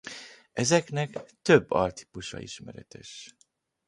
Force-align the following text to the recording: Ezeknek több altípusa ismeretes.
Ezeknek 0.53 1.23
több 1.41 1.71
altípusa 1.71 2.39
ismeretes. 2.39 3.35